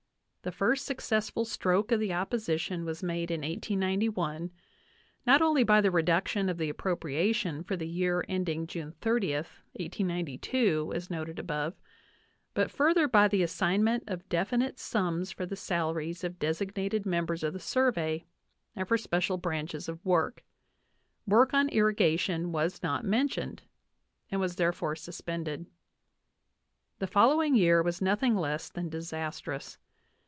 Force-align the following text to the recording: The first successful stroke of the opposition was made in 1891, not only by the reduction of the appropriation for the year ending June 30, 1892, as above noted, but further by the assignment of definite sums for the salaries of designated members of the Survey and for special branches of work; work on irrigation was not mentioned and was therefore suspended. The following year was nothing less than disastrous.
The 0.43 0.51
first 0.51 0.87
successful 0.87 1.45
stroke 1.45 1.91
of 1.91 1.99
the 1.99 2.15
opposition 2.15 2.83
was 2.83 3.03
made 3.03 3.29
in 3.29 3.41
1891, 3.41 4.49
not 5.23 5.39
only 5.39 5.63
by 5.63 5.81
the 5.81 5.91
reduction 5.91 6.49
of 6.49 6.57
the 6.57 6.67
appropriation 6.67 7.63
for 7.63 7.77
the 7.77 7.87
year 7.87 8.25
ending 8.27 8.65
June 8.65 8.93
30, 9.01 9.33
1892, 9.33 10.93
as 10.95 11.05
above 11.05 11.11
noted, 11.27 11.47
but 12.55 12.71
further 12.71 13.07
by 13.07 13.27
the 13.27 13.43
assignment 13.43 14.03
of 14.07 14.27
definite 14.29 14.79
sums 14.79 15.31
for 15.31 15.45
the 15.45 15.55
salaries 15.55 16.23
of 16.23 16.39
designated 16.39 17.05
members 17.05 17.43
of 17.43 17.53
the 17.53 17.59
Survey 17.59 18.25
and 18.75 18.87
for 18.87 18.97
special 18.97 19.37
branches 19.37 19.87
of 19.87 20.03
work; 20.03 20.43
work 21.27 21.53
on 21.53 21.69
irrigation 21.69 22.51
was 22.51 22.81
not 22.81 23.05
mentioned 23.05 23.61
and 24.31 24.41
was 24.41 24.55
therefore 24.55 24.95
suspended. 24.95 25.67
The 26.97 27.05
following 27.05 27.53
year 27.53 27.83
was 27.83 28.01
nothing 28.01 28.35
less 28.35 28.71
than 28.71 28.89
disastrous. 28.89 29.77